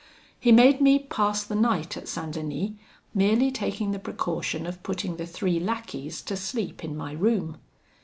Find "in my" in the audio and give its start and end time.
6.83-7.11